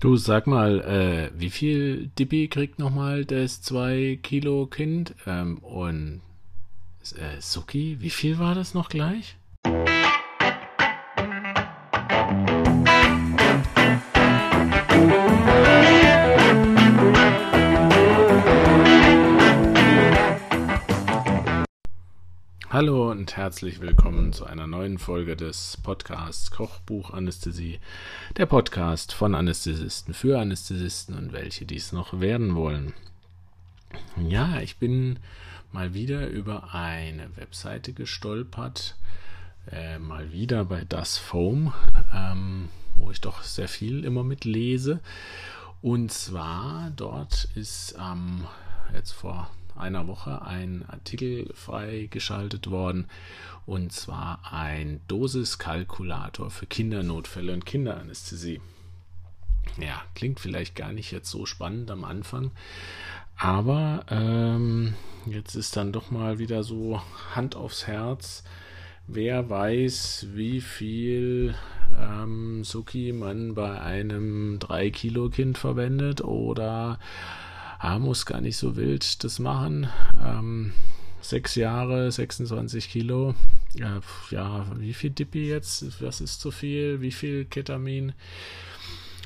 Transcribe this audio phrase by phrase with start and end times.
[0.00, 5.16] Du sag mal, äh, wie viel Dippi kriegt nochmal das 2 Kilo Kind?
[5.26, 6.20] Ähm, und
[7.16, 9.36] äh, Suki, wie viel war das noch gleich?
[22.78, 27.80] Hallo und herzlich willkommen zu einer neuen Folge des Podcasts Kochbuch Anästhesie,
[28.36, 32.94] der Podcast von Anästhesisten für Anästhesisten und welche dies noch werden wollen.
[34.16, 35.18] Ja, ich bin
[35.72, 38.94] mal wieder über eine Webseite gestolpert,
[39.72, 41.74] äh, mal wieder bei Das Foam,
[42.14, 45.00] ähm, wo ich doch sehr viel immer mit lese.
[45.82, 48.46] Und zwar dort ist ähm,
[48.94, 53.06] jetzt vor einer Woche ein Artikel freigeschaltet worden
[53.66, 58.60] und zwar ein Dosiskalkulator für Kindernotfälle und Kinderanästhesie.
[59.78, 62.50] Ja, klingt vielleicht gar nicht jetzt so spannend am Anfang,
[63.36, 64.94] aber ähm,
[65.26, 67.00] jetzt ist dann doch mal wieder so
[67.34, 68.42] Hand aufs Herz.
[69.06, 71.54] Wer weiß, wie viel
[71.98, 76.98] ähm, Suki man bei einem 3-Kilo-Kind verwendet oder
[77.78, 79.88] ah, muss gar nicht so wild das machen.
[80.24, 80.72] Ähm,
[81.20, 83.34] sechs Jahre, 26 Kilo.
[83.74, 86.02] Ja, ja, wie viel Dippi jetzt?
[86.02, 87.00] Was ist zu viel?
[87.00, 88.12] Wie viel Ketamin?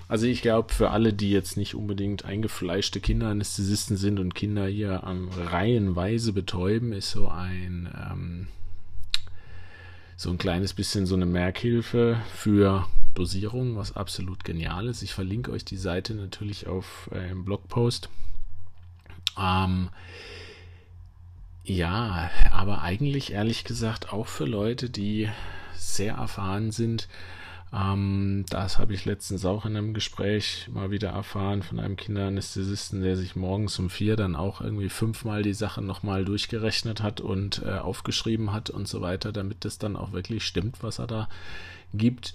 [0.08, 5.04] Also ich glaube, für alle, die jetzt nicht unbedingt eingefleischte Kinderanästhesisten sind und Kinder hier
[5.04, 8.48] an reihenweise betäuben, ist so ein ähm,
[10.16, 15.02] so ein kleines bisschen so eine Merkhilfe für Dosierung, was absolut genial ist.
[15.02, 18.08] Ich verlinke euch die Seite natürlich auf äh, im Blogpost.
[19.38, 19.90] Ähm,
[21.64, 25.28] ja, aber eigentlich ehrlich gesagt auch für Leute, die
[25.74, 27.08] sehr erfahren sind.
[27.72, 33.02] Ähm, das habe ich letztens auch in einem Gespräch mal wieder erfahren von einem Kinderanästhesisten,
[33.02, 37.62] der sich morgens um vier dann auch irgendwie fünfmal die Sache nochmal durchgerechnet hat und
[37.64, 41.28] äh, aufgeschrieben hat und so weiter, damit das dann auch wirklich stimmt, was er da
[41.94, 42.34] gibt.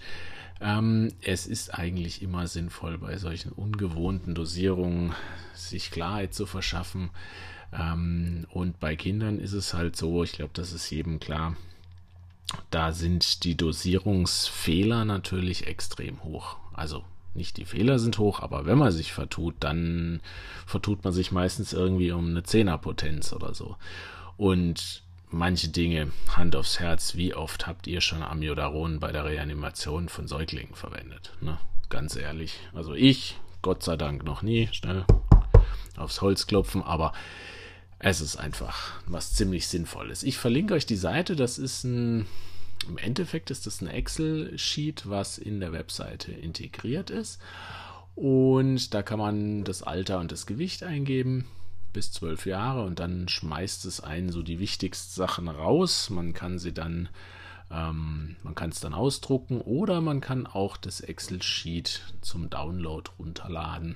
[0.60, 5.14] Ähm, es ist eigentlich immer sinnvoll, bei solchen ungewohnten Dosierungen
[5.54, 7.12] sich Klarheit zu verschaffen.
[7.72, 11.56] Ähm, und bei Kindern ist es halt so, ich glaube, das ist jedem klar,
[12.70, 16.58] da sind die Dosierungsfehler natürlich extrem hoch.
[16.74, 17.04] Also
[17.34, 20.22] nicht die Fehler sind hoch, aber wenn man sich vertut, dann
[20.66, 23.78] vertut man sich meistens irgendwie um eine Zehnerpotenz oder so.
[24.38, 30.10] Und manche Dinge, Hand aufs Herz, wie oft habt ihr schon Amiodaron bei der Reanimation
[30.10, 31.34] von Säuglingen verwendet?
[31.42, 31.58] Ne?
[31.90, 32.60] Ganz ehrlich.
[32.74, 34.70] Also ich, Gott sei Dank, noch nie.
[34.72, 35.06] Schnell
[35.96, 37.14] aufs Holz klopfen, aber
[38.00, 40.24] es ist einfach was ziemlich Sinnvolles.
[40.24, 42.28] Ich verlinke euch die Seite, das ist ein,
[42.88, 47.40] im Endeffekt ist das ein Excel-Sheet, was in der Webseite integriert ist.
[48.16, 51.46] Und da kann man das Alter und das Gewicht eingeben
[51.94, 56.12] bis zwölf Jahre und dann schmeißt es einen so die wichtigsten Sachen raus.
[56.12, 57.10] Man kann sie dann,
[57.72, 63.96] ähm, man kann es dann ausdrucken oder man kann auch das Excel-Sheet zum Download runterladen.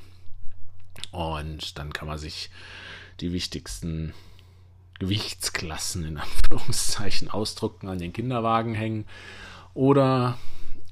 [1.12, 2.50] Und dann kann man sich
[3.22, 4.14] die wichtigsten
[5.00, 9.06] Gewichtsklassen in Anführungszeichen ausdrucken, an den Kinderwagen hängen
[9.74, 10.38] oder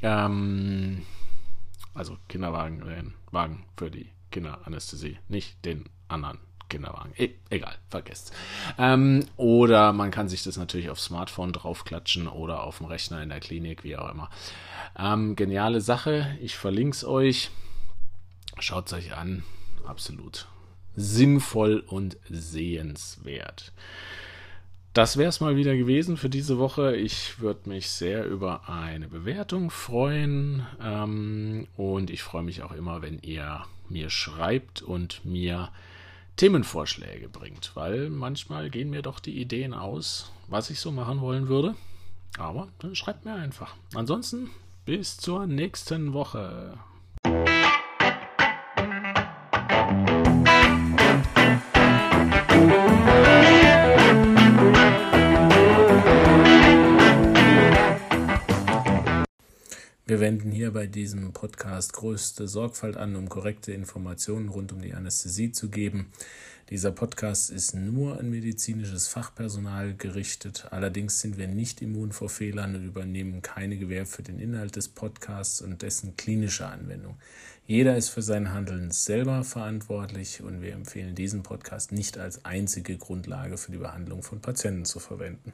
[0.02, 1.06] ähm,
[1.94, 7.14] also Kinderwagen, den äh, Wagen für die Kinderanästhesie, nicht den anderen Kinderwagen.
[7.18, 8.34] E egal, vergesst.
[8.78, 13.30] Ähm, oder man kann sich das natürlich aufs Smartphone draufklatschen oder auf dem Rechner in
[13.30, 14.30] der Klinik, wie auch immer.
[14.98, 17.50] Ähm, geniale Sache, ich verlinke es euch.
[18.60, 19.44] Schaut es euch an,
[19.86, 20.48] absolut
[21.00, 23.72] sinnvoll und sehenswert.
[24.94, 26.96] Das wäre es mal wieder gewesen für diese Woche.
[26.96, 33.02] Ich würde mich sehr über eine Bewertung freuen ähm, und ich freue mich auch immer,
[33.02, 35.70] wenn ihr mir schreibt und mir
[36.36, 41.48] Themenvorschläge bringt, weil manchmal gehen mir doch die Ideen aus, was ich so machen wollen
[41.48, 41.76] würde.
[42.38, 43.76] Aber dann schreibt mir einfach.
[43.94, 44.50] Ansonsten
[44.86, 46.78] bis zur nächsten Woche.
[60.10, 64.96] Wir wenden hier bei diesem Podcast größte Sorgfalt an, um korrekte Informationen rund um die
[64.96, 66.12] Anästhesie zu geben.
[66.72, 70.66] Dieser Podcast ist nur an medizinisches Fachpersonal gerichtet.
[70.72, 74.88] Allerdings sind wir nicht immun vor Fehlern und übernehmen keine Gewähr für den Inhalt des
[74.88, 77.20] Podcasts und dessen klinische Anwendung.
[77.68, 82.98] Jeder ist für sein Handeln selber verantwortlich und wir empfehlen diesen Podcast nicht als einzige
[82.98, 85.54] Grundlage für die Behandlung von Patienten zu verwenden.